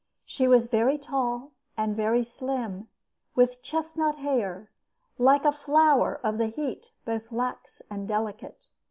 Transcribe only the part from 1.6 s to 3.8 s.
and very slim, with